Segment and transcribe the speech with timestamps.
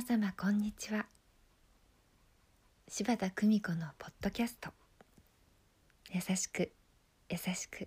[0.00, 1.04] 皆様こんにちは。
[2.88, 4.70] 柴田久美子のポッドキャスト。
[6.10, 6.72] 優しく
[7.28, 7.86] 優しく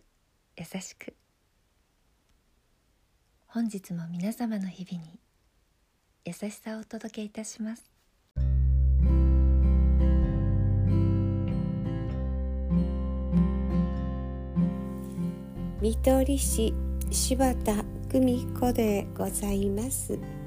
[0.56, 1.16] 優しく。
[3.48, 5.20] 本日も皆様の日々に
[6.24, 7.92] 優しさをお届けいたします。
[15.82, 16.76] 見取り師
[17.10, 20.43] 柴田久美子でございます。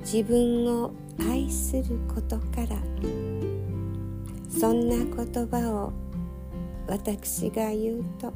[0.00, 2.76] 自分を愛することから
[4.48, 5.92] そんな言葉を
[6.88, 8.32] 私が言うと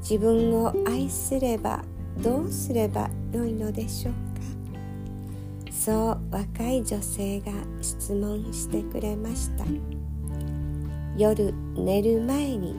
[0.00, 1.84] 自分を愛すれば
[2.22, 4.18] どうすればよいのでしょうか？
[5.72, 9.64] そう若い女性が質問してくれました。
[11.16, 12.76] 夜寝る前に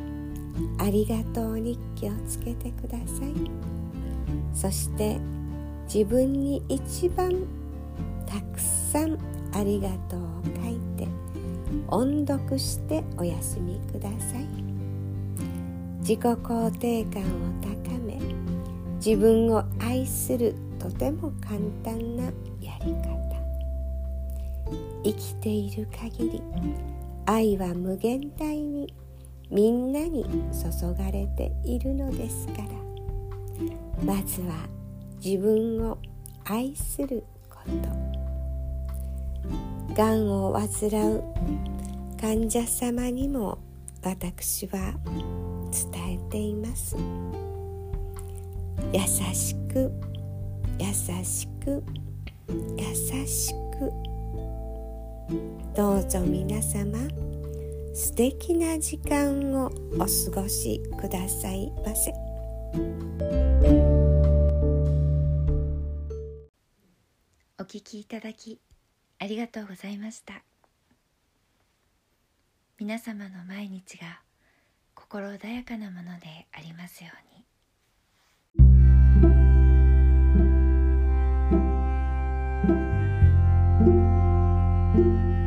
[0.78, 3.34] ありがとう日記をつけてください。
[4.54, 5.20] そして
[5.92, 7.48] 自分に一番
[8.28, 9.18] たくさん
[9.52, 11.08] ありがとうを書いて
[11.88, 14.48] 音読してお休みください。
[16.02, 17.26] 自己肯定感を
[17.60, 18.20] 高め
[19.04, 22.26] 自分を愛するとても簡単な
[22.62, 23.20] やり方。
[25.04, 26.42] 生きている限り
[27.26, 28.94] 愛は無限大に
[29.50, 32.68] みんなに注がれているのですから。
[34.06, 34.79] まずは
[35.24, 35.98] 自分を
[36.46, 38.10] 愛すること。
[39.94, 41.24] がんを患う
[42.20, 43.58] 患者様にも
[44.02, 44.94] 私は
[45.94, 46.96] 伝えています。
[48.94, 49.00] 優
[49.34, 49.92] しく
[50.80, 50.86] 優
[51.24, 51.84] しく
[52.78, 53.92] 優しく。
[55.76, 56.98] どうぞ皆様
[57.94, 60.00] 素敵な時間をお
[60.32, 62.14] 過ごしくださいませ。
[67.62, 68.58] お聞きいただき
[69.20, 70.44] ありがとうございました。
[72.80, 74.22] 皆様の毎日が
[74.96, 77.44] 心穏やかなものでありますように「